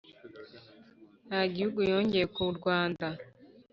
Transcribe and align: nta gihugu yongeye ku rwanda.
nta 1.27 1.41
gihugu 1.53 1.79
yongeye 1.91 2.25
ku 2.35 2.41
rwanda. 2.57 3.07